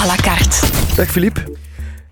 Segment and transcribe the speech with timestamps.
[0.00, 0.64] à la carte.
[0.96, 1.38] Dag Filip.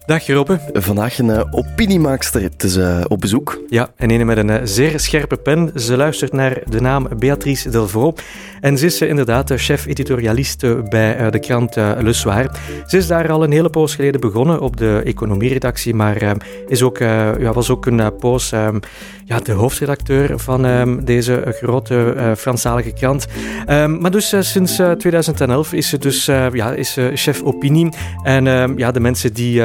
[0.09, 0.61] Dag Robbe.
[0.73, 2.43] Vandaag een uh, opiniemaakster.
[2.43, 3.61] Het is uh, op bezoek.
[3.69, 5.71] Ja, en een met een uh, zeer scherpe pen.
[5.75, 8.23] Ze luistert naar de naam Beatrice Delvaux.
[8.61, 12.51] En ze is inderdaad chef-editorialiste bij de krant Le Soir.
[12.87, 16.37] Ze is daar al een hele poos geleden begonnen op de economieredactie, maar
[16.69, 18.81] is ook, ja, was ook een poos um,
[19.25, 23.27] ja, de hoofdredacteur van um, deze grote Franstalige krant.
[23.69, 27.89] Um, maar dus sinds 2011 is ze dus ja, is, chef opinie.
[28.23, 28.45] En
[28.77, 29.63] ja, de mensen die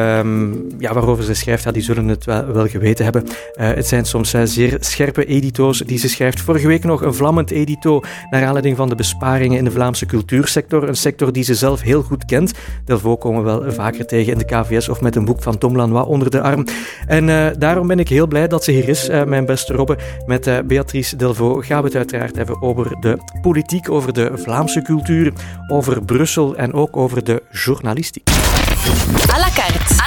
[0.77, 3.23] ja, waarover ze schrijft, die zullen het wel, geweten hebben.
[3.23, 6.41] Uh, het zijn soms uh, zeer scherpe edito's die ze schrijft.
[6.41, 10.87] Vorige week nog een vlammend edito naar aanleiding van de besparingen in de Vlaamse cultuursector.
[10.87, 12.53] Een sector die ze zelf heel goed kent.
[12.85, 15.75] Delvaux komen we wel vaker tegen in de KVS of met een boek van Tom
[15.75, 16.65] Lanois onder de arm.
[17.07, 19.97] En uh, daarom ben ik heel blij dat ze hier is, mijn beste Robbe.
[20.25, 25.33] Met Beatrice Delvaux gaan we het uiteraard hebben over de politiek, over de Vlaamse cultuur,
[25.67, 28.29] over Brussel en ook over de journalistiek.
[29.29, 30.02] À la carte.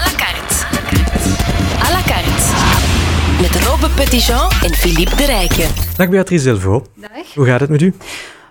[3.41, 5.69] Met Robbe Petitjean en Philippe de Rijken.
[5.97, 6.89] Dag Beatrice Delvaux.
[6.95, 7.35] Dag.
[7.35, 7.95] Hoe gaat het met u?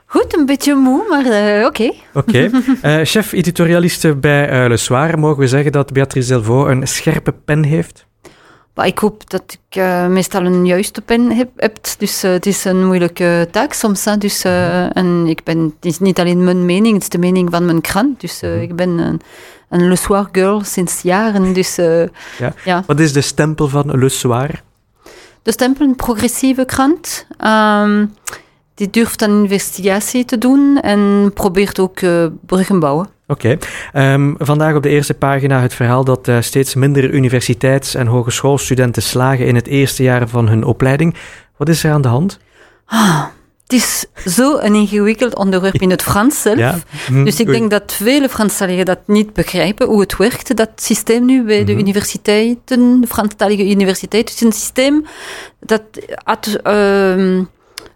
[0.06, 1.84] Goed, een beetje moe, maar uh, oké.
[1.84, 1.94] Okay.
[2.14, 2.50] Oké.
[2.82, 3.00] Okay.
[3.00, 5.20] Uh, Chef-editorialiste bij uh, Le Soir.
[5.20, 8.06] Mogen we zeggen dat Beatrice Delvaux een scherpe pen heeft?
[8.74, 11.50] Maar ik hoop dat ik uh, meestal een juiste pen heb.
[11.56, 11.78] heb.
[11.98, 14.06] Dus uh, het is een moeilijke taak soms.
[14.06, 14.18] Hè.
[14.18, 17.50] Dus, uh, en ik ben, het is niet alleen mijn mening, het is de mening
[17.52, 18.22] van mijn krant.
[18.22, 19.22] Dus ik ben een,
[19.70, 21.54] een Le Soir girl sinds jaren.
[21.54, 22.54] Dus, ja.
[22.66, 22.84] ja.
[22.88, 24.64] Wat is de stempel van Le Soir?
[25.46, 27.28] De stempel, een progressieve krant.
[27.84, 28.14] Um,
[28.74, 32.00] die durft een investigatie te doen en probeert ook
[32.46, 33.08] bruggen bouwen.
[33.28, 33.58] Oké.
[33.92, 34.14] Okay.
[34.14, 39.02] Um, vandaag op de eerste pagina het verhaal dat uh, steeds minder universiteits- en hogeschoolstudenten
[39.02, 41.16] slagen in het eerste jaar van hun opleiding.
[41.58, 42.40] Wat is er aan de hand?
[42.86, 43.26] Ah,
[43.68, 46.58] het is zo een ingewikkeld onderwerp in het Frans zelf.
[46.58, 46.80] Ja.
[47.10, 47.58] Mm, dus ik oei.
[47.58, 51.66] denk dat vele Franstaligen dat niet begrijpen, hoe het werkt, dat systeem nu bij mm
[51.66, 51.76] -hmm.
[51.76, 54.34] de universiteiten, de Franstalige universiteiten.
[54.34, 55.06] Het is een systeem
[55.60, 55.82] dat
[56.24, 56.60] had...
[56.68, 57.40] Uh,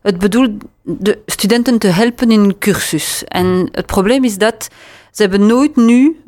[0.01, 0.51] het bedoelt
[0.81, 3.23] de studenten te helpen in een cursus.
[3.27, 4.67] En het probleem is dat
[5.11, 6.19] ze hebben nooit nu,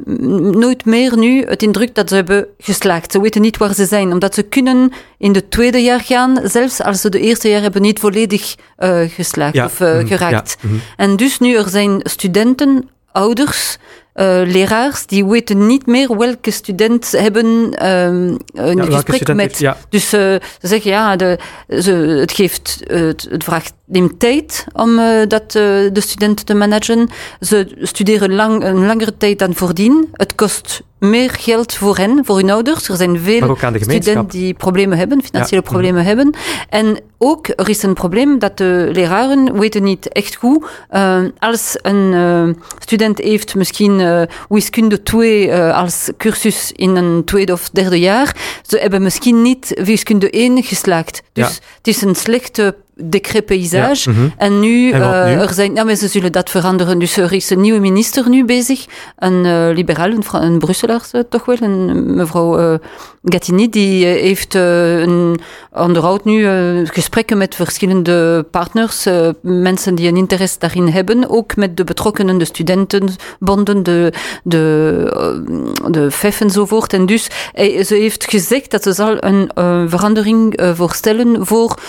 [0.52, 3.12] nooit meer nu het indruk dat ze hebben geslaagd.
[3.12, 6.82] Ze weten niet waar ze zijn, omdat ze kunnen in het tweede jaar gaan, zelfs
[6.82, 9.66] als ze de eerste jaar hebben niet volledig uh, geslaagd ja.
[9.66, 10.58] of uh, geraakt.
[10.62, 10.68] Ja.
[10.68, 10.82] Mm -hmm.
[10.98, 13.78] En dus nu er zijn studenten, ouders,
[14.16, 17.46] uh, leraars die weten niet meer welke student hebben
[17.88, 19.38] um, een ja, gesprek met.
[19.38, 19.78] Heeft, ja.
[19.90, 25.00] Dus uh, ze zeggen ja, de, ze, het geeft, het, het vraagt neemt tijd om
[25.00, 27.10] uh, dat de studenten te managen.
[27.40, 30.10] Ze studeren lang, een langere tijd dan voordien.
[30.14, 32.90] Het kost meer geld voor hen, voor hun ouders.
[32.90, 35.70] Er zijn veel studenten die problemen hebben, financiële ja.
[35.70, 36.08] problemen mm.
[36.08, 36.34] hebben.
[36.70, 40.66] En ook, er is een probleem dat de leraren weten niet echt goed.
[40.92, 47.52] Uh, als een uh, student heeft misschien uh, wiskunde 2 als cursus in een tweede
[47.52, 48.36] of derde jaar,
[48.66, 51.22] ze hebben misschien niet wiskunde 1 geslaagd.
[51.34, 51.54] Dus ja.
[51.78, 54.10] het is een slechte decret-paysage.
[54.10, 54.34] Ja, mm -hmm.
[54.38, 55.42] En nu, en nu?
[55.42, 57.00] Er zijn, ja, maar ze zullen dat veranderen.
[57.00, 58.86] Dus er is een nieuwe minister nu bezig,
[59.18, 62.80] een uh, liberaal, een, een Brusselaar uh, toch wel, een mevrouw
[63.24, 65.40] Gattini, die heeft een
[65.72, 66.46] onderhoudt nu
[66.86, 69.08] gesprekken met verschillende partners,
[69.42, 74.14] mensen die een interesse daarin hebben, ook met de betrokkenen, de studentenbonden, de,
[74.44, 76.94] de, de FEF enzovoort.
[76.94, 77.24] En dus
[77.56, 79.50] ze heeft gezegd dat ze zal een
[79.90, 81.80] verandering voorstellen voor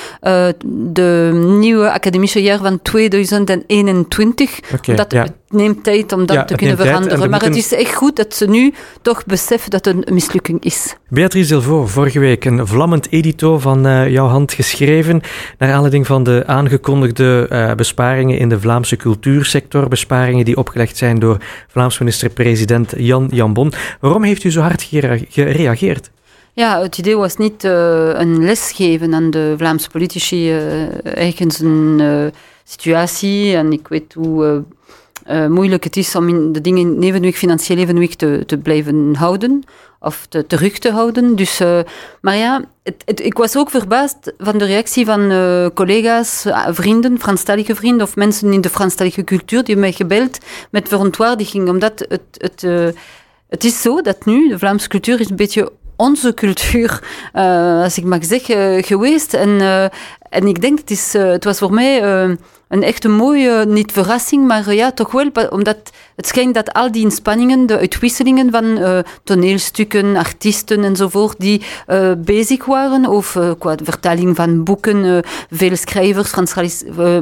[0.67, 1.02] de
[1.59, 4.61] nieuwe academische jaar van 2021.
[4.75, 5.27] Okay, dat ja.
[5.49, 7.31] neemt tijd om dat ja, te kunnen veranderen.
[7.31, 10.97] Maar het is echt goed dat ze nu toch beseffen dat het een mislukking is.
[11.09, 15.21] Beatrice Delvaux, vorige week een vlammend edito van uh, jouw hand geschreven
[15.59, 19.89] naar aanleiding van de aangekondigde uh, besparingen in de Vlaamse cultuursector.
[19.89, 21.37] Besparingen die opgelegd zijn door
[21.69, 23.73] Vlaams minister-president Jan Jambon.
[24.01, 24.83] Waarom heeft u zo hard
[25.29, 26.11] gereageerd?
[26.55, 30.59] Ja, het idee was niet uh, een les geven aan de Vlaamse politici
[31.03, 32.27] eigens een uh,
[32.65, 33.57] situatie.
[33.57, 34.65] En ik weet hoe
[35.49, 39.63] moeilijk het is om in de dingen in evenwicht, financieel evenwicht te, te blijven houden.
[40.01, 41.37] Of te, terug te houden.
[41.37, 41.63] Dus,
[42.21, 45.31] maar ja, het, ik was ook verbaasd van de reactie van
[45.75, 50.39] collega's, vrienden, Franstalige vrienden of mensen in de Franstalige cultuur die mij gebeld
[50.71, 51.69] met verontwaardiging.
[51.69, 52.67] Omdat het, het,
[53.49, 55.73] het is zo dat nu de Vlaamse cultuur is een beetje
[56.03, 57.03] onze cultuur,
[57.35, 59.35] uh, als ik mag zeggen, geweest.
[59.35, 59.85] En, uh,
[60.29, 62.03] en ik denk, het, is, het was voor mij
[62.69, 67.03] een echte mooie, niet verrassing, maar ja, toch wel, omdat het schijnt dat al die
[67.03, 73.77] inspanningen, de uitwisselingen van uh, toneelstukken, artiesten enzovoort, die uh, bezig waren, of uh, qua
[73.83, 76.33] vertaling van boeken, veel schrijvers,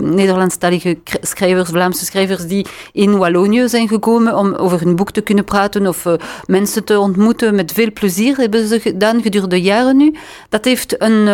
[0.00, 5.44] Nederlandstalige schrijvers, Vlaamse schrijvers, die in Wallonië zijn gekomen om over hun boek te kunnen
[5.44, 6.06] praten of
[6.46, 10.14] mensen te ontmoeten met veel plezier, hebben ze gedaan gedurende jaren nu.
[10.48, 11.28] Dat heeft een,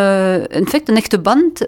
[0.48, 1.64] in feite een echte band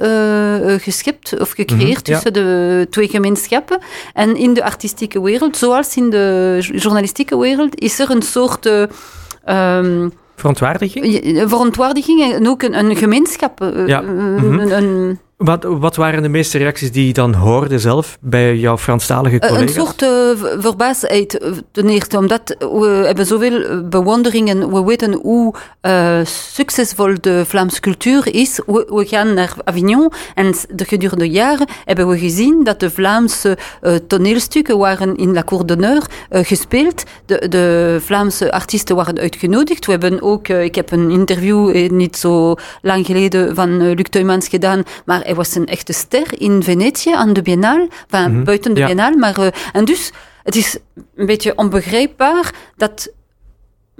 [0.82, 3.78] geschept of gecreëerd mm -hmm, tussen de twee gemeenschappen.
[4.14, 8.66] En in de artistieke wereld, zoals in de journalistieke wereld, is er een soort.
[8.66, 11.42] Um, verontwaardiging?
[11.48, 13.72] Verontwaardiging en ook een, een gemeenschap.
[13.86, 14.00] Ja.
[14.00, 14.58] Mm -hmm.
[14.58, 18.78] een, een, wat, wat, waren de meeste reacties die je dan hoorde zelf bij jouw
[18.78, 19.60] Franstalige collega's?
[19.60, 21.40] Een soort uh, verbaasdheid
[21.72, 27.80] ten eerste, omdat we hebben zoveel bewondering en we weten hoe uh, succesvol de Vlaamse
[27.80, 28.60] cultuur is.
[28.66, 33.58] We, we, gaan naar Avignon en de gedurende jaren hebben we gezien dat de Vlaamse
[33.82, 37.02] uh, toneelstukken waren in La Cour d'honneur gespeeld.
[37.26, 39.86] De, de, Vlaamse artiesten waren uitgenodigd.
[39.86, 44.82] We hebben ook, ik heb een interview niet zo lang geleden van Luc Tuymans gedaan,
[45.04, 48.44] maar hij was een echte ster in Venetië aan de Biennale, enfin, mm -hmm.
[48.44, 48.86] buiten de ja.
[48.86, 49.16] Biennale.
[49.16, 50.78] Maar, uh, en dus, het is
[51.14, 53.10] een beetje onbegrijpbaar dat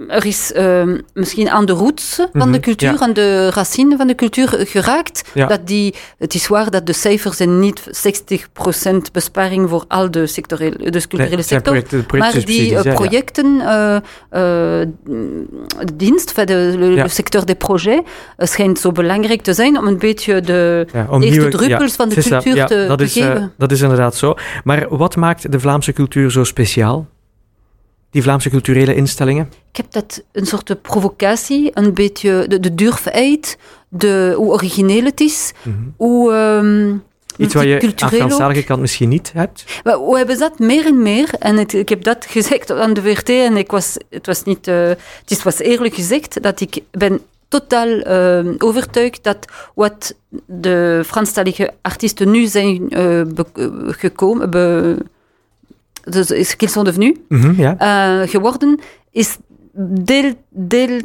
[0.07, 2.99] er is uh, misschien aan de roots van mm -hmm, de cultuur, ja.
[2.99, 5.29] aan de racine van de cultuur geraakt.
[5.33, 5.47] Ja.
[5.47, 7.81] Dat die, het is waar dat de cijfers zijn niet
[8.87, 13.55] 60% besparing voor al de, sectorele, de culturele nee, sector, projecten, maar die uh, projecten,
[13.55, 14.01] ja,
[14.31, 14.87] uh,
[15.95, 16.45] dienst, de,
[16.95, 21.49] de sector des projets, schijnt zo belangrijk te zijn om een beetje de eerste nieuwe,
[21.49, 23.53] druppels van de cultuur te dat is, geven.
[23.57, 24.35] dat is inderdaad zo.
[24.63, 27.07] Maar wat maakt de Vlaamse cultuur zo speciaal?
[28.09, 29.49] Die Vlaamse culturele instellingen?
[29.71, 33.57] Ik heb dat een soort provocatie, een beetje de, de durfheid,
[33.89, 35.93] de, hoe origineel het is, mm -hmm.
[35.97, 36.33] hoe...
[36.33, 37.03] Um,
[37.37, 39.81] Iets wat je aan Franstalige kant misschien niet hebt?
[39.83, 41.29] Maar we hebben dat meer en meer.
[41.39, 44.67] En het, ik heb dat gezegd aan de VRT en ik was, het, was niet,
[44.67, 44.89] uh,
[45.25, 49.45] het was eerlijk gezegd dat ik ben totaal uh, overtuigd dat
[49.75, 50.15] wat
[50.45, 53.21] de Franstalige artiesten nu zijn uh,
[53.87, 54.49] gekomen...
[54.49, 54.97] Be,
[56.03, 57.75] dus is qu'ils sont devenus, mm -hmm, ja.
[58.21, 58.79] uh, geworden,
[59.11, 59.37] is
[60.03, 61.01] deel, deel...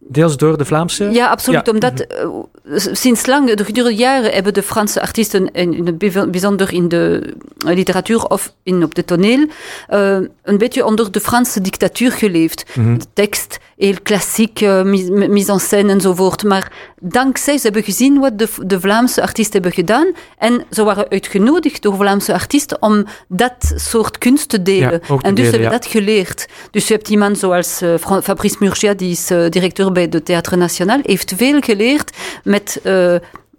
[0.00, 1.04] Deels door de Vlaamse?
[1.04, 1.66] Ja, absoluut.
[1.66, 1.72] Ja.
[1.72, 2.42] Omdat uh,
[2.72, 8.24] sinds lang, de gedurende jaren, hebben de Franse artiesten, in het bijzonder in de literatuur
[8.24, 9.46] of in, op de toneel,
[9.90, 12.64] uh, een beetje onder de Franse dictatuur geleefd.
[12.74, 12.98] Mm -hmm.
[12.98, 16.42] De tekst, heel klassiek, uh, mise en scène enzovoort.
[16.42, 21.08] Maar dankzij, ze hebben gezien wat de, de Vlaamse artiesten hebben gedaan en ze waren
[21.08, 25.00] uitgenodigd door Vlaamse artiesten om dat soort kunst te delen.
[25.08, 25.78] Ja, en dus delen, hebben ja.
[25.78, 26.48] dat geleerd.
[26.70, 31.00] Dus je hebt iemand zoals uh, Fabrice Murgia, die is directeur bij de Théâtre National,
[31.02, 32.16] heeft veel geleerd
[32.54, 33.16] met uh,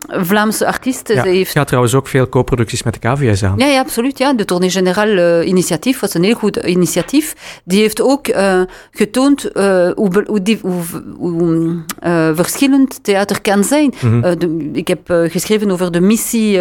[0.07, 1.15] Vlaamse artiesten.
[1.15, 1.53] Ja, Ze heeft...
[1.53, 3.57] ja, trouwens ook veel co-producties met de KVS aan.
[3.57, 4.17] Ja, ja absoluut.
[4.17, 4.33] Ja.
[4.33, 7.35] De Tournee Générale uh, initiatief was een heel goed initiatief.
[7.63, 8.61] Die heeft ook uh,
[8.91, 10.83] getoond uh, hoe, hoe, die, hoe,
[11.17, 11.83] hoe
[12.35, 13.93] verschillend theater kan zijn.
[14.01, 14.39] Mm -hmm.
[14.39, 16.59] de, ik heb geschreven over de missie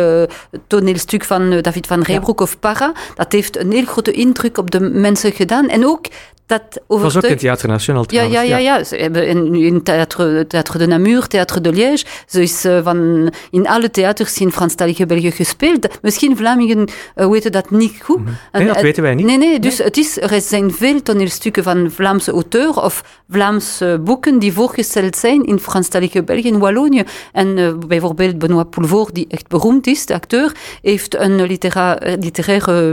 [0.67, 2.45] toneelstuk van David van Rijbroek ja.
[2.45, 2.93] of Para.
[3.15, 5.69] Dat heeft een heel grote indruk op de mensen gedaan.
[5.69, 6.07] En ook
[6.47, 8.05] dat was ook in Theater National.
[8.07, 8.57] Ja, ja, ja.
[8.57, 8.85] ja.
[8.85, 13.69] Ze hebben in, in Theater, Theater de Namur, Theater de Liège, zo is van in
[13.69, 15.89] alle theaters in Franstalige België gespeeld.
[16.03, 18.19] Misschien Vlamingen uh, weten dat niet goed.
[18.19, 18.37] Mm -hmm.
[18.53, 19.27] Nee, dat uh, weten wij niet.
[19.27, 19.87] Nee, nee, dus nee.
[19.87, 25.45] Het is, er zijn veel toneelstukken van Vlaamse auteurs of Vlaamse boeken die voorgesteld zijn
[25.45, 27.05] in Franstalige België, in Wallonië.
[27.33, 30.53] En bijvoorbeeld Benoît Poulvoort, die echt beroemd is, de acteur,
[30.83, 32.93] heeft een litera literaire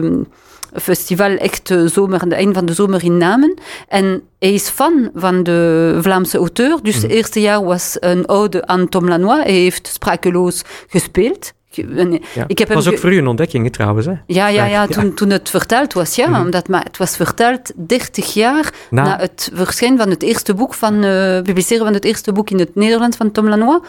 [0.73, 3.53] festival echt zomer, de eind van de zomer in Namen.
[3.87, 6.79] En hij is fan van de Vlaamse auteur.
[6.81, 7.01] Dus mm.
[7.01, 9.43] het eerste jaar was een ode aan Tom Lanois.
[9.43, 11.53] Hij heeft sprakeloos gespeeld.
[11.73, 12.43] Ja.
[12.47, 14.05] Ik heb dat was ook voor u een ontdekking trouwens.
[14.05, 14.13] Hè?
[14.25, 16.15] Ja, ja, ja, toen, toen het verteld was.
[16.15, 16.35] Ja, mm.
[16.35, 20.73] omdat, maar het was verteld 30 jaar na, na het verschijnen van het eerste boek
[20.73, 23.79] van, uh, publiceren van het eerste boek in het Nederlands van Tom Lanois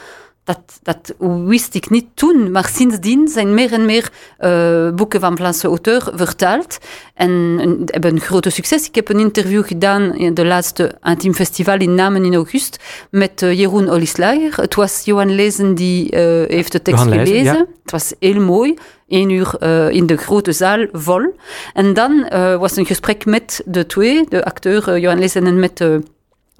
[0.45, 1.15] dat, dat
[1.47, 6.11] wist ik niet toen, maar sindsdien zijn meer en meer uh, boeken van Vlaamse auteur
[6.15, 6.79] vertaald
[7.15, 8.87] en, en, hebben een grote succes.
[8.87, 12.81] Ik heb een interview gedaan in de laatste Intime Festival in Namen in augustus
[13.11, 14.57] met uh, Jeroen Olislager.
[14.57, 16.19] Het was Johan Lezen die uh,
[16.49, 17.35] heeft de tekst gelezen.
[17.35, 17.67] Lezen, ja.
[17.83, 18.75] Het was heel mooi.
[19.09, 21.35] Één uur uh, in de grote zaal vol.
[21.73, 25.85] En dan was een gesprek met de twee, de acteur Johan Lezen en met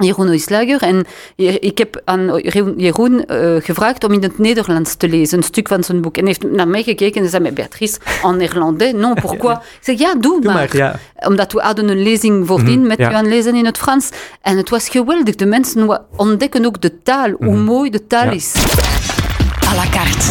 [0.03, 0.83] Jeroen Islager.
[0.83, 1.05] En
[1.61, 2.41] ik heb aan
[2.77, 6.17] Jeroen uh, gevraagd om in het Nederlands te lezen, een stuk van zijn boek.
[6.17, 9.55] En hij heeft naar mij gekeken en zei, maar Beatrice, en Nederlandais, non, pourquoi?
[9.55, 10.55] Ik zeg, ja, doe, doe maar.
[10.55, 10.99] maar ja.
[11.27, 13.11] Omdat we hadden een lezing voordien mm -hmm, met ja.
[13.11, 14.11] Johan Lezen in het Frans.
[14.41, 15.35] En het was geweldig.
[15.35, 17.47] De mensen ontdekken ook de taal, mm -hmm.
[17.47, 18.31] hoe mooi de taal ja.
[18.31, 18.55] is.
[19.71, 20.25] À la carte.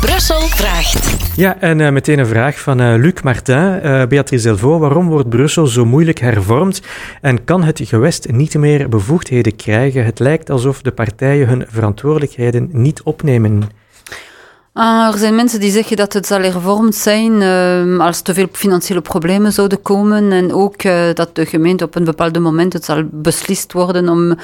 [0.00, 0.99] Brussel vraagt.
[1.40, 4.80] Ja, en uh, meteen een vraag van uh, Luc Martin, uh, Beatrice Delvaux.
[4.80, 6.82] Waarom wordt Brussel zo moeilijk hervormd
[7.20, 10.04] en kan het gewest niet meer bevoegdheden krijgen?
[10.04, 13.62] Het lijkt alsof de partijen hun verantwoordelijkheden niet opnemen.
[14.74, 18.46] Uh, er zijn mensen die zeggen dat het zal hervormd zijn uh, als te veel
[18.52, 22.84] financiële problemen zouden komen en ook uh, dat de gemeente op een bepaald moment het
[22.84, 24.38] zal beslist worden om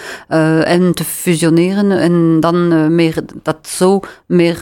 [0.64, 4.56] en te fusioneren en dan meer, dat zo meer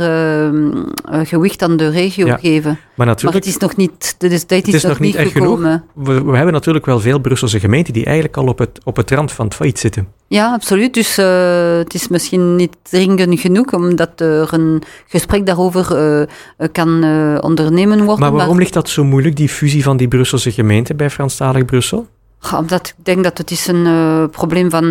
[1.06, 2.78] gewicht aan de regio ja, geven.
[2.94, 5.33] Maar, natuurlijk, maar het is nog niet, de tijd is, is nog, nog niet, niet
[5.33, 5.85] gekomen.
[5.94, 9.11] We, we, hebben natuurlijk wel veel Brusselse gemeenten die eigenlijk al op het, op het
[9.11, 10.09] rand van het failliet zitten.
[10.26, 10.94] Ja, absoluut.
[10.94, 16.26] Dus het is misschien niet dringend genoeg omdat er een gesprek daarover
[16.58, 18.18] uh, kan uh, ondernemen worden.
[18.18, 22.06] Maar waarom ligt dat zo moeilijk, die fusie van die Brusselse gemeenten bij Franstalig Brussel?
[22.40, 24.84] Ja, omdat ik denk dat het is een probleem van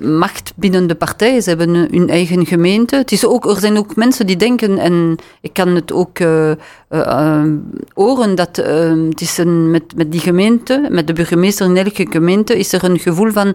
[0.00, 1.40] macht binnen de partij.
[1.40, 2.96] Ze hebben hun eigen gemeente.
[2.96, 6.50] Het is ook, er zijn ook mensen die denken, en ik kan het ook uh,
[6.90, 7.42] uh,
[7.94, 12.06] horen, dat uh, het is een, met, met die gemeente, met de burgemeester in elke
[12.10, 13.54] gemeente, is er een gevoel van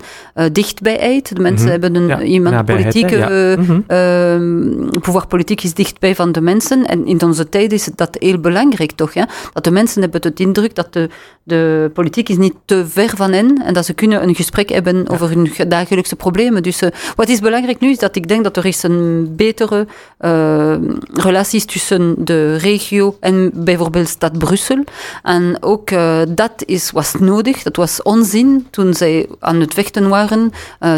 [0.52, 1.36] dichtbijheid.
[1.36, 1.82] De mensen mm -hmm.
[1.82, 3.56] hebben een, ja, iemand, politieke, ja.
[3.58, 4.90] mm -hmm.
[5.02, 6.86] pouvoir politiek is dichtbij van de mensen.
[6.86, 9.14] En in onze tijd is dat heel belangrijk, toch?
[9.14, 9.24] Hè?
[9.54, 11.10] Dat de mensen hebben het indruk dat de,
[11.44, 14.98] de politiek is niet te ver van hen en dat ze kunnen een gesprek hebben
[14.98, 15.04] ja.
[15.08, 16.29] over hun dagelijkse problemen.
[16.38, 19.88] Dus uh, wat is belangrijk nu is dat ik denk dat er is een betere
[20.20, 20.76] uh,
[21.14, 24.84] relatie tussen de regio en bijvoorbeeld stad Brussel.
[25.24, 30.10] En ook uh, dat is, was nodig, dat was onzin toen zij aan het vechten
[30.10, 30.52] waren.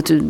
[0.04, 0.26] de,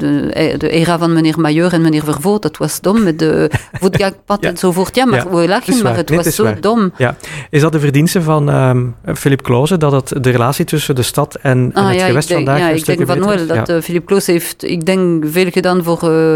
[0.58, 4.50] de, era van meneer Majeur en meneer Vervoort, dat was dom met de voetgangpad ja.
[4.50, 4.96] enzovoort.
[4.96, 6.62] Ja, maar ja, we lachen, maar het nee, was het zo waar.
[6.62, 6.92] dom.
[6.98, 7.16] Ja.
[7.50, 11.36] Is dat de verdienste van um, Philip Kloze, dat het de relatie tussen de stad
[11.36, 13.48] en, en ah, het gewest vandaag ja, ik denk van wel is?
[13.48, 14.91] dat Philip Kloos heeft, ik denk,
[15.24, 16.00] veel gedaan voor.
[16.04, 16.34] Uh,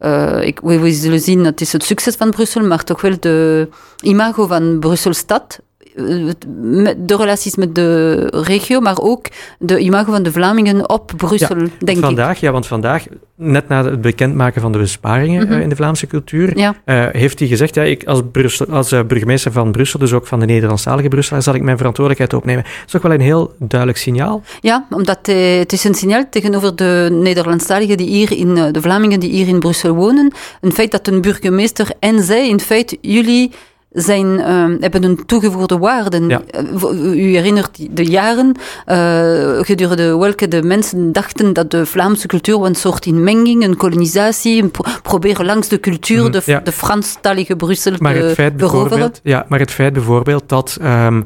[0.00, 3.68] uh, ik, we, zullen zien, het is het succes van Brussel, maar toch wel de
[4.02, 5.60] imago van Brussel-stad.
[5.96, 9.26] De relaties met de regio, maar ook
[9.58, 12.40] de imago van de Vlamingen op Brussel, ja, denk vandaag, ik.
[12.40, 13.04] Ja, want vandaag,
[13.36, 15.52] net na het bekendmaken van de besparingen Mhm.
[15.52, 16.74] uh, in de Vlaamse cultuur, Ja.
[16.86, 20.40] uh, heeft hij gezegd, ja, ik als, Brussel, als burgemeester van Brussel, dus ook van
[20.40, 22.62] de Nederlandstalige Brusselaar, zal ik mijn verantwoordelijkheid opnemen.
[22.62, 24.42] Dat is toch wel een heel duidelijk signaal.
[24.60, 28.80] Ja, omdat eh, het is een signaal tegenover de Nederlandstaligen die hier in, eh, de
[28.82, 30.32] Vlamingen die hier in Brussel wonen.
[30.60, 33.50] Een feit dat een burgemeester en zij, in feite, jullie
[33.94, 36.20] zijn, uh, hebben een toegevoegde waarde.
[36.26, 36.42] Ja.
[36.74, 38.54] Uh, u herinnert de jaren
[38.86, 44.62] uh, gedurende welke de mensen dachten dat de Vlaamse cultuur een soort inmenging, een kolonisatie,
[44.62, 46.60] een pro proberen langs de cultuur Mhm, de, ja.
[46.60, 49.12] de Franstalige Brussel Maar het te feit veroveren.
[49.22, 51.24] ja, maar het feit bijvoorbeeld dat um,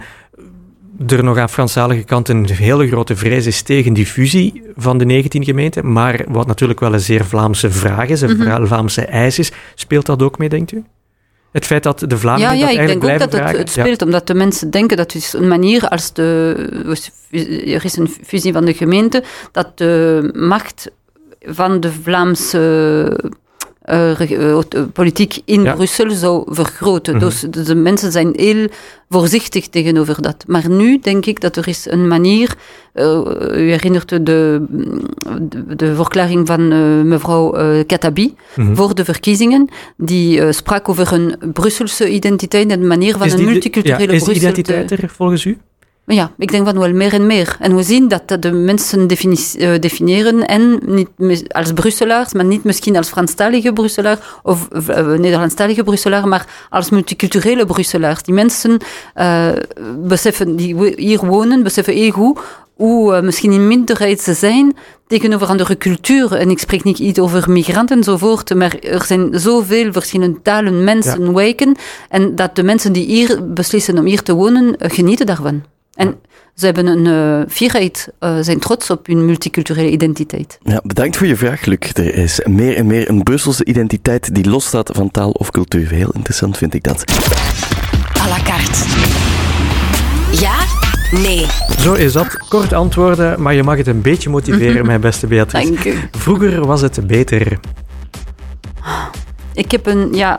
[1.07, 5.05] er nog aan Franstalige kant een hele grote vrees is tegen die fusie van de
[5.05, 8.67] 19 gemeenten, maar wat natuurlijk wel een zeer Vlaamse vraag is, een Mhm.
[8.67, 10.85] Vlaamse eis is, speelt dat ook mee, denkt u?
[11.51, 13.59] Het feit dat de Vlamingen Ja, ja dat ik eigenlijk denk ook blijven dat het,
[13.59, 16.55] het speelt, omdat de mensen denken dat het is een manier als de.
[17.67, 20.91] Er is een fusie van de gemeente, dat de macht
[21.41, 23.31] van de Vlaamse.
[23.91, 24.59] Uh, uh,
[24.93, 25.75] politiek in Ja.
[25.75, 27.15] Brussel zou vergroten.
[27.17, 27.25] Mhm.
[27.25, 28.69] Dus de, de mensen zijn heel
[29.09, 30.45] voorzichtig tegenover dat.
[30.47, 32.55] Maar nu denk ik dat er is een manier.
[32.95, 33.21] Uh,
[33.53, 34.63] u herinnert de, de,
[35.77, 37.51] de verklaring van uh, mevrouw
[37.87, 38.75] Katabi Mhm.
[38.75, 39.69] voor de verkiezingen.
[39.97, 44.25] Die sprak over een Brusselse identiteit en de manier van Is een multiculturele ja, is
[44.25, 45.59] die identiteit te- er volgens u?
[46.11, 47.57] Ja, ik denk van wel meer en meer.
[47.61, 51.09] En we zien dat de mensen defini- uh, definiëren en niet
[51.49, 57.67] als Brusselaars, maar niet misschien als Franstalige Brusselaar of uh, Nederlandstalige Brusselaar, maar als multiculturele
[57.67, 58.23] Brusselaars.
[58.23, 58.79] Die mensen
[59.17, 59.49] uh,
[59.99, 62.39] beseffen, die hier wonen, beseffen heel goed
[62.75, 66.39] hoe misschien in minderheid ze zijn tegenover andere culturen.
[66.39, 71.25] En ik spreek niet iets over migranten enzovoort, maar er zijn zoveel verschillende talen, mensen,
[71.25, 71.33] Ja.
[71.33, 71.77] wijken,
[72.09, 75.63] en dat de mensen die hier beslissen om hier te wonen, genieten daarvan.
[75.99, 76.21] En
[76.55, 80.59] ze hebben een uh, fierheid, uh, zijn trots op hun multiculturele identiteit.
[80.63, 81.79] Ja, bedankt voor je vraag, Luc.
[81.95, 85.91] Er is meer en meer een Brusselse identiteit die losstaat van taal of cultuur.
[85.91, 87.05] Heel interessant vind ik dat.
[88.21, 88.79] à la carte.
[90.41, 90.57] Ja?
[91.23, 91.47] Nee.
[91.79, 92.49] Zo is dat.
[92.49, 95.73] Kort antwoorden, maar je mag het een beetje motiveren, mijn beste Beatrice.
[95.73, 95.95] Dank u.
[96.11, 97.59] Vroeger was het beter.
[99.59, 100.39] Ik heb een, ja,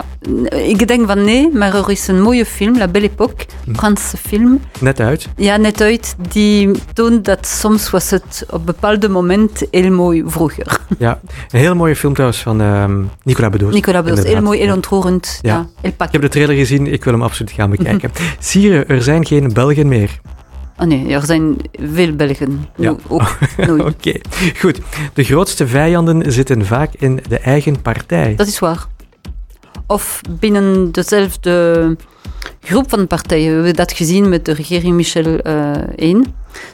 [0.53, 3.73] ik denk van nee, maar er is een mooie film, La Belle Époque, Hm.
[3.75, 4.59] Franse film.
[4.79, 5.27] Net uit.
[5.35, 10.79] Ja, net uit, die toont dat soms was het op bepaalde moment heel mooi vroeger.
[10.97, 13.73] Ja, een heel mooie film trouwens van ehm Nicolas Bedoes.
[13.73, 14.73] Nicolas Bedos, heel mooi, heel Ja.
[14.73, 15.39] ontroerend.
[15.41, 15.53] Ja.
[15.53, 15.67] Ja.
[15.81, 16.07] heel pak.
[16.07, 18.11] Ik heb de trailer gezien, ik wil hem absoluut gaan bekijken.
[18.39, 20.19] Sire, er zijn geen Belgen meer.
[20.77, 21.57] Oh nee, er zijn
[21.91, 22.65] veel Belgen.
[22.75, 22.95] Ja.
[23.07, 23.37] Ook.
[23.91, 24.13] Oké,
[24.59, 24.79] goed.
[25.13, 28.35] De grootste vijanden zitten vaak in de eigen partij.
[28.35, 28.85] Dat is waar.
[29.89, 31.95] Of binnen dezelfde
[32.61, 33.47] groep van partijen.
[33.47, 35.39] We hebben dat gezien met de regering Michel
[35.99, 36.23] I.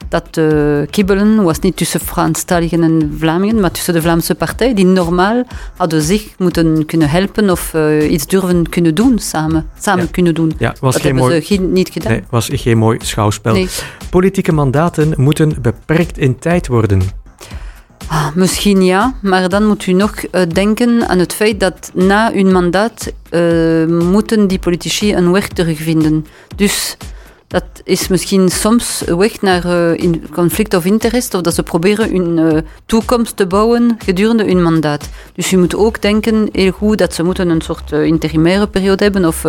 [0.10, 4.86] Dat de kibbelen was niet tussen Franstaligen en Vlamingen, maar tussen de Vlaamse partijen, die
[4.86, 5.44] normaal
[5.76, 10.10] hadden zich moeten kunnen helpen of uh, iets durven kunnen doen, samen, samen ja.
[10.12, 10.54] kunnen doen.
[10.58, 12.12] Ja, was dat geen hebben mooi, ze niet gedaan.
[12.12, 13.54] Nee, was geen mooi schouwspel.
[13.54, 13.68] Nee.
[14.10, 17.02] Politieke mandaten moeten beperkt in tijd worden.
[18.08, 22.32] Ah, misschien ja, maar dan moet u nog uh, denken aan het feit dat na
[22.34, 26.26] hun mandaat uh, moeten die politici een weg terugvinden.
[26.56, 26.98] Dus
[27.48, 32.66] dat is misschien soms weg naar uh, conflict of interest, of dat ze proberen hun
[32.86, 35.10] toekomst te bouwen gedurende hun mandaat.
[35.34, 39.26] Dus je moet ook denken heel goed dat ze moeten een soort interimaire periode hebben,
[39.26, 39.40] of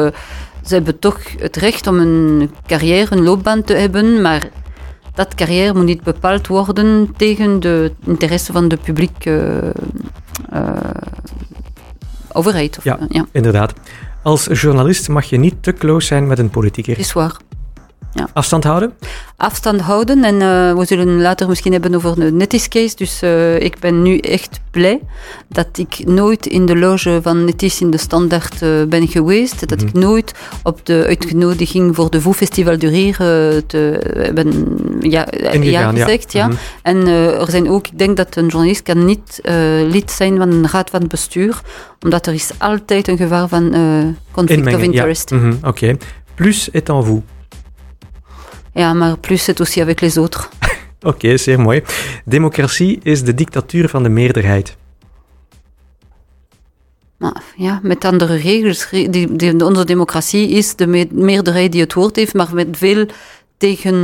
[0.65, 4.49] ze hebben toch het recht om een carrière, een loopbaan te hebben, maar
[5.17, 9.63] dat carrière moet niet bepaald worden tegen de interesse van de publieke
[10.53, 10.71] uh,
[12.33, 12.79] overheid.
[12.79, 13.73] Of, ja, inderdaad.
[14.23, 16.51] Als journalist mag je niet te close zijn met een.
[16.75, 17.37] Is waar.
[18.17, 18.29] Ja.
[18.33, 18.93] Afstand houden?
[19.37, 20.25] Afstand houden.
[20.25, 22.97] En uh, we zullen later misschien hebben over de Netis case.
[22.97, 25.01] Dus uh, ik ben nu echt blij
[25.49, 29.69] dat ik nooit in de loge van Netis in de standaard uh, ben geweest.
[29.69, 34.01] Dat mm ik nooit op de uitgenodiging voor de Vous Festival du Rire te
[34.35, 35.27] ben ja,
[35.61, 36.33] ja gezegd.
[36.33, 36.41] Ja.
[36.41, 36.47] ja.
[36.47, 36.59] Mm -hmm.
[36.83, 37.07] En
[37.41, 39.41] er zijn ook, ik denk dat een journalist kan niet
[39.89, 41.61] lid zijn van een raad van bestuur,
[42.01, 43.71] omdat er is altijd een gevaar van
[44.33, 45.31] conflict Inmengen, of interest.
[45.31, 45.37] Ja.
[45.37, 45.59] Mm -hmm.
[45.59, 45.69] Oké.
[45.69, 45.97] Okay.
[46.35, 47.21] Plus en vous.
[48.77, 50.51] Ja, maar plus c'est aussi avec les autres.
[51.01, 51.83] Oké, okay, zeer mooi.
[52.25, 54.77] Democratie is de dictatuur van de meerderheid.
[57.57, 58.89] Ja, met andere regels.
[58.91, 63.07] Die, die, onze democratie is de me meerderheid die het woord heeft, maar met veel
[63.57, 63.95] tegen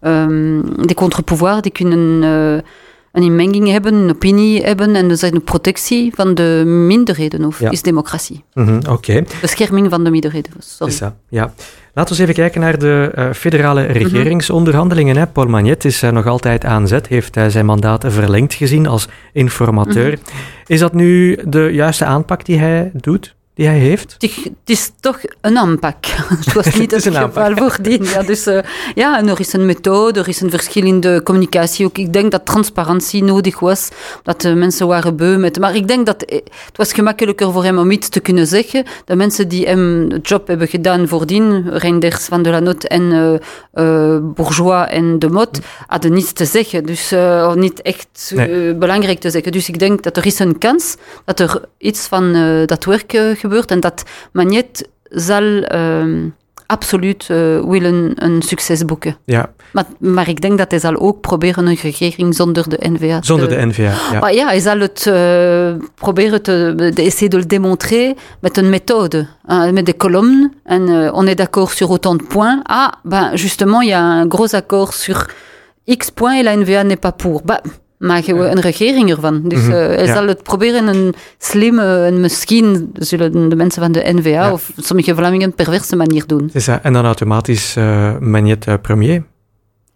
[0.00, 2.60] um, de contre-pouvoir die kunnen uh,
[3.14, 7.70] een inmenging hebben, een opinie hebben en dus een protectie van de minderheden of ja.
[7.70, 8.44] is democratie.
[8.54, 8.90] Mm -hmm, Oké.
[8.90, 9.26] Okay.
[9.40, 10.52] Bescherming van de minderheden.
[10.58, 10.92] Sorry.
[10.92, 11.54] Is dat, ja.
[11.94, 15.14] Laten we eens even kijken naar de uh, federale regeringsonderhandelingen.
[15.14, 15.32] Mm -hmm.
[15.32, 19.08] Paul Magnet is uh, nog altijd aan zet, heeft uh, zijn mandaat verlengd gezien als
[19.32, 20.10] informateur.
[20.10, 20.40] Mm -hmm.
[20.66, 23.34] Is dat nu de juiste aanpak die hij doet?
[23.54, 24.16] Die hij heeft?
[24.18, 26.06] Het is toch een aanpak.
[26.44, 28.04] Het was niet het, het geval voordien.
[28.04, 28.58] Ja, dus uh,
[28.94, 31.86] ja, en er is een methode, er is een verschil in de communicatie.
[31.86, 33.88] Ook ik denk dat transparantie nodig was,
[34.22, 35.58] dat de mensen waren beu met...
[35.58, 38.84] Maar ik denk dat het was gemakkelijker voor hem om iets te kunnen zeggen.
[39.04, 43.32] De mensen die hem het job hebben gedaan voordien, Reinders van de Lanotte en uh,
[43.74, 46.86] uh, Bourgeois en De Mot, hadden niets te zeggen.
[46.86, 47.14] Dus
[47.54, 48.74] niet echt nee.
[48.74, 49.52] belangrijk te zeggen.
[49.52, 52.32] Dus ik denk dat er is een kans dat er iets van
[52.66, 53.12] dat werk
[53.44, 54.02] gebeurt en dat
[54.32, 56.30] Magnet zal uh,
[56.66, 59.16] absoluut uh, willen een succes boeken.
[59.24, 59.50] Ja.
[59.72, 63.48] Maar, maar ik denk dat hij zal ook proberen een regering zonder de NVA Zonder
[63.48, 63.56] te...
[63.56, 64.18] de NVA, ja.
[64.20, 68.70] Maar ja, hij zal het uh, proberen te de, essayer de le démontrer met een
[68.70, 70.50] methode, uh, met des colonnes.
[70.64, 72.60] En uh, on est d'accord sur autant de points.
[72.62, 75.26] Ah, ben justement, il y a un gros accord sur
[75.86, 77.42] X points et la NVA n'est pas pour.
[77.44, 77.60] Bah,
[77.98, 79.42] maken we een regering ervan.
[79.44, 80.14] Dus uh, hij ja.
[80.14, 84.52] zal het proberen een slimme, en misschien zullen de mensen van de NVA ja.
[84.52, 86.50] of sommige Vlamingen een perverse manier doen.
[86.52, 89.22] Is dat, en dan automatisch uh, uh, premier?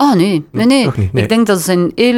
[0.01, 0.85] Oh nee, nee, nee.
[0.97, 1.23] Niet, nee.
[1.23, 2.15] Ik denk dat ze zijn heel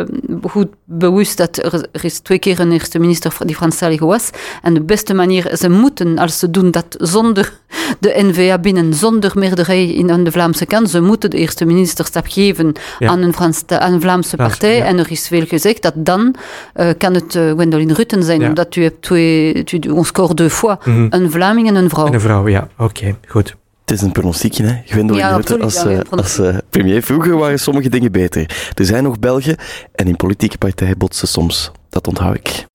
[0.00, 0.16] uh,
[0.50, 4.30] goed bewust dat er, er is twee keer een eerste minister die Franstalig was.
[4.62, 7.52] En de beste manier, ze moeten, als ze doen dat zonder
[8.00, 12.24] de NVA binnen, zonder meerderheid in, aan de Vlaamse kant, ze moeten de eerste ministerstap
[12.28, 13.08] geven ja.
[13.08, 14.76] aan, een Frans, aan een Vlaamse Vlaams, partij.
[14.76, 14.84] ja.
[14.84, 16.34] En er is veel gezegd dat dan
[16.76, 18.48] uh, kan het uh, Gwendoline Rutten zijn, Ja.
[18.48, 21.06] omdat u hebt twee, tu, on score deux fois, Mhm.
[21.10, 22.06] een Vlaming en een vrouw.
[22.06, 22.68] En een vrouw, ja.
[22.78, 23.56] Oké, goed.
[23.86, 24.80] Het is een pronostiekje, hè?
[24.84, 27.02] Gwendoline Ja, Rutte als, ja, eh, als eh, premier.
[27.02, 28.70] Vroeger waren sommige dingen beter.
[28.74, 29.56] Er zijn nog Belgen
[29.94, 31.72] en in politieke partijen botsen soms.
[31.88, 32.66] Dat onthoud ik.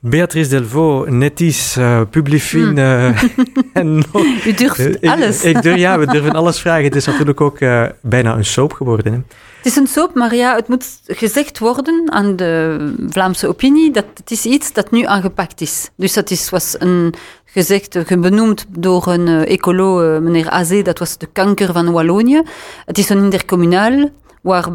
[0.00, 3.22] Beatrice Delvaux, Netis, uh, Publifine uh,
[3.72, 4.24] en nog...
[4.46, 5.44] U durft alles.
[5.44, 6.84] Ik, durf, ja, we durven alles vragen.
[6.84, 9.12] Het is natuurlijk ook eh, bijna een soap geworden.
[9.12, 9.18] Hè.
[9.60, 12.76] Het is een soap, maar ja, het moet gezegd worden aan de
[13.08, 15.90] Vlaamse opinie dat het is iets dat nu aangepakt is.
[15.96, 20.98] Dus dat is, was een gezegd, benoemd door een eh, ecolo, eh, meneer Azé, dat
[20.98, 22.42] was de kanker van Wallonië.
[22.84, 24.08] Het is een intercommunaal
[24.42, 24.68] waar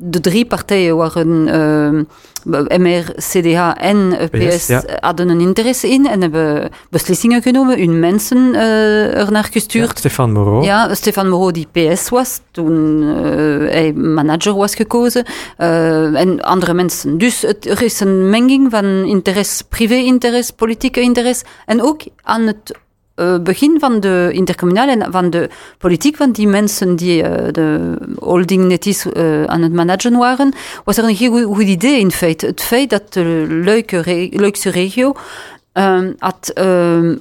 [0.00, 4.82] de drie partijen waren eh, MR, CDH en eh, PS, PS, ja.
[5.00, 9.98] hadden een interesse in en hebben beslissingen genomen, hun mensen eh er naar Ja, gestuurd.
[9.98, 10.64] Stefan Moreau.
[10.64, 15.24] Ja, Stefan Moreau die PS was, toen uh, hij manager was gekozen,
[15.58, 17.18] uh, en andere mensen.
[17.18, 22.72] Dus het, er is een menging van interesse, privé-interesse, politieke interesse, en ook aan het
[22.72, 22.87] uh,
[23.42, 28.64] begin van de intercommunale en van de politiek van die mensen die uh, de holding
[28.64, 30.52] netis uh, aan het managen waren,
[30.84, 32.46] was er een heel goed, idee in feite.
[32.46, 35.14] Het feit dat de leuke re Leukse regio
[35.72, 37.16] um, had uh,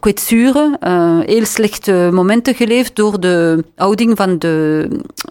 [0.00, 4.88] kwetsuren, uh, heel slechte momenten geleefd door de houding van de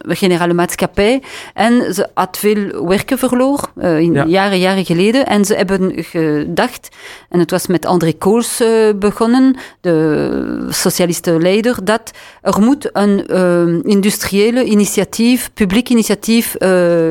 [0.07, 1.21] generale maatschappij.
[1.53, 4.25] En ze had veel werken verloren, uh, in ja.
[4.25, 5.25] jaren, jaren geleden.
[5.25, 6.89] En ze hebben gedacht,
[7.29, 8.63] en het was met André Kools
[8.95, 16.55] begonnen, de socialiste leider, dat er moet een industriële initiatief, publiek initiatief...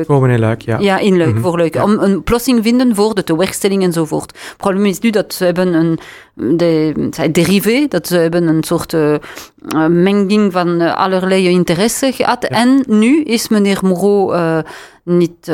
[0.07, 0.79] Komen in Luik, ja.
[0.79, 1.43] Ja, in Luik, mm -hmm.
[1.43, 1.73] voor Luik.
[1.73, 1.83] Ja.
[1.83, 4.31] Om een oplossing vinden voor de tewerkstelling enzovoort.
[4.31, 5.99] Het probleem is nu dat ze hebben een
[6.33, 6.93] de,
[7.31, 9.15] derivé, dat ze hebben een soort uh,
[9.87, 12.45] menging van uh, allerlei interesse gehad.
[12.49, 12.57] Ja.
[12.57, 14.63] En nu is meneer Moreau
[15.05, 15.51] uh, niet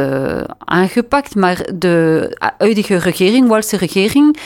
[0.58, 4.38] aangepakt, maar de huidige regering, Walse regering,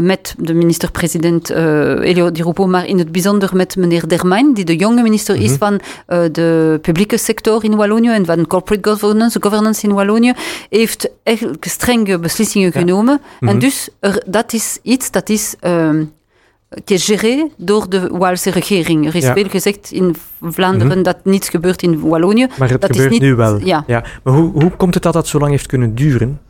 [0.00, 4.76] met de minister-president Elio Di Rupo, maar in het bijzonder met meneer Dermain, die de
[4.76, 5.50] jonge minister mm -hmm.
[5.50, 5.80] is van
[6.32, 10.32] de publieke sector in Wallonië en van corporate governance, governance in Wallonië,
[10.68, 12.80] heeft echt strenge beslissingen ja.
[12.80, 13.20] genomen.
[13.20, 13.48] Mm -hmm.
[13.48, 15.54] En dus er, dat is iets dat is
[16.84, 19.06] gegéré door de Waalse regering.
[19.06, 19.32] Er is ja.
[19.32, 21.02] veel gezegd in Vlaanderen mm -hmm.
[21.02, 22.46] dat niets gebeurt in Wallonië.
[22.58, 23.58] Maar het dat gebeurt is niet, nu wel.
[23.58, 23.84] Ja.
[23.86, 24.04] ja.
[24.22, 26.40] Maar hoe, hoe komt het dat dat zo lang heeft kunnen duren?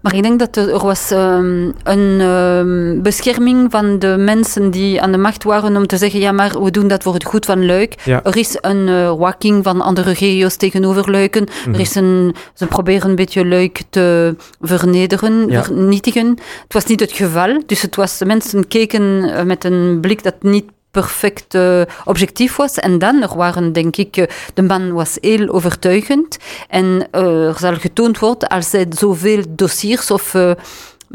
[0.00, 5.12] Maar ik denk dat er was um, een um, bescherming van de mensen die aan
[5.12, 7.66] de macht waren om te zeggen, ja, maar we doen dat voor het goed van
[7.66, 7.94] Luik.
[8.04, 8.20] Ja.
[8.24, 11.42] Er is een uh, van andere regio's tegenover Luiken.
[11.42, 11.74] Mm -hmm.
[11.74, 15.64] er is een, ze proberen een beetje Luik te vernederen, Ja.
[15.64, 16.28] vernietigen.
[16.62, 20.22] Het was niet het geval, dus het was, de mensen keken uh, met een blik
[20.22, 22.74] dat niet perfect uh, objectief was.
[22.74, 24.24] En dan, er waren, denk ik, uh,
[24.54, 26.38] de man was heel overtuigend.
[26.68, 30.34] En uh, er zal getoond worden, als hij zoveel dossiers of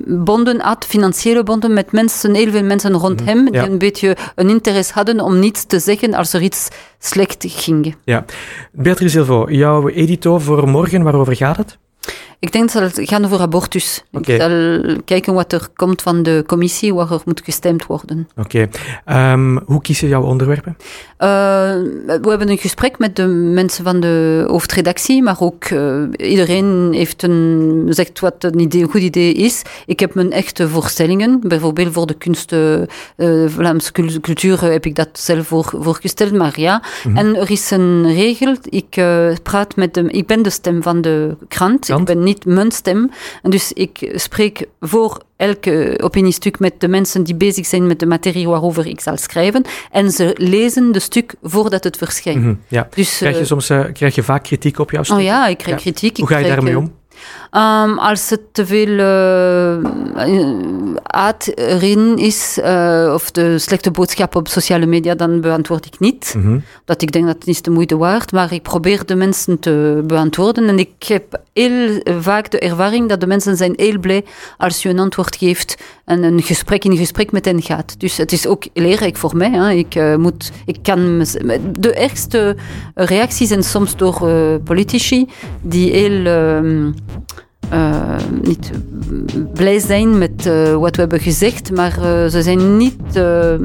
[0.05, 3.65] bonden had, financiële bonden met mensen, heel veel mensen rond Mhm, hem, die ja.
[3.65, 6.67] een beetje een interesse hadden om niets te zeggen als er iets
[6.99, 7.95] slecht ging.
[8.03, 8.25] Ja.
[8.71, 11.77] Beatrice Silvo, jouw edito voor morgen, waarover gaat het?
[12.43, 14.03] Ik denk dat het gaat over abortus.
[14.11, 14.33] Oké.
[14.33, 18.27] Ik zal kijken wat er komt van de commissie, waar er moet gestemd worden.
[18.35, 18.69] Oké.
[19.05, 20.77] Ehm, hoe kies je jouw onderwerpen?
[20.77, 21.29] Uh,
[22.21, 27.23] we hebben een gesprek met de mensen van de hoofdredactie, maar ook uh, iedereen heeft
[27.23, 29.61] een, zegt wat een, idee, een goed idee is.
[29.85, 35.09] Ik heb mijn echte voorstellingen, bijvoorbeeld voor de kunst, uh, Vlaamse cultuur heb ik dat
[35.13, 36.83] zelf voor, voorgesteld, maar ja.
[37.03, 37.17] Mhm.
[37.17, 39.01] En er is een regel, ik
[39.43, 41.99] praat met de, ik ben de stem van de krant, Krant?
[42.09, 47.35] ik ben niet mijn stem, dus ik spreek voor elke opiniestuk met de mensen die
[47.35, 49.63] bezig zijn met de materie waarover ik zal schrijven.
[49.91, 52.41] En ze lezen de stuk voordat het verschijnt.
[52.43, 52.87] Mhm, ja.
[52.95, 55.17] Dus, Krijg je, uh, soms, uh, krijg je vaak kritiek op jouw stuk?
[55.17, 55.81] Oh ja, ik krijg Ja.
[55.81, 56.17] kritiek.
[56.17, 56.93] Hoe ga je daarmee uh, om?
[57.51, 59.91] Um, als het te veel uh,
[61.03, 66.33] haat erin is, uh, of de slechte boodschap op sociale media, dan beantwoord ik niet.
[66.37, 66.59] Mhm.
[66.85, 70.03] Dat ik denk dat het niet de moeite waard maar ik probeer de mensen te
[70.05, 70.67] beantwoorden.
[70.67, 74.25] En ik heb heel vaak de ervaring dat de mensen zijn heel blij
[74.57, 77.99] als je een antwoord geeft en een gesprek in gesprek met hen gaat.
[77.99, 79.51] Dus het is ook leerrijk voor mij.
[79.51, 79.71] Hè.
[79.71, 81.25] Ik, uh, moet, ik kan,
[81.79, 82.55] de ergste
[82.93, 85.29] reacties zijn soms door uh, politici
[85.61, 86.25] die heel...
[87.73, 88.71] Uh, uh, niet
[89.53, 92.95] blij zijn met uh, wat we hebben gezegd, maar uh, ze zijn niet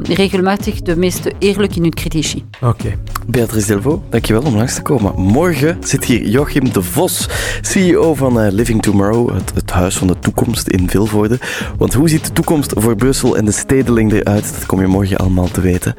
[0.03, 2.45] regelmatig de meest eerlijk in hun critici.
[2.61, 2.67] Oké.
[2.67, 2.97] Okay.
[3.27, 5.13] Beatrice Delvaux, dankjewel om langs te komen.
[5.15, 7.29] Morgen zit hier Joachim de Vos,
[7.61, 11.39] CEO van Living Tomorrow, het, het huis van de toekomst in Vilvoorde.
[11.77, 14.53] Want hoe ziet de toekomst voor Brussel en de stedeling eruit?
[14.53, 15.95] Dat kom je morgen allemaal te weten.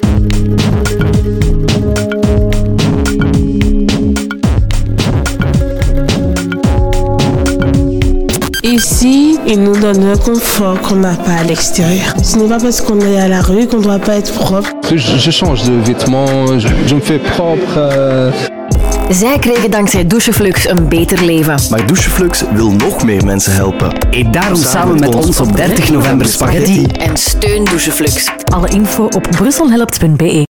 [8.83, 12.15] Ici, ils nous donnent le confort qu'on n'a pas à l'extérieur.
[12.23, 14.69] Ce n'est pas parce qu'on est à la rue qu'on ne doit pas être propre.
[14.89, 17.77] Je, je change de vêtements, je, je, me fais propre.
[17.77, 18.31] Euh...
[19.09, 21.59] Zij kregen dankzij Doucheflux een beter leven.
[21.69, 23.91] Maar Doucheflux wil nog meer mensen helpen.
[24.09, 26.85] Eet daarom samen, samen met ons op 30 november spaghetti.
[26.85, 28.29] En steun Doucheflux.
[28.53, 30.49] Alle info op brusselhelpt.be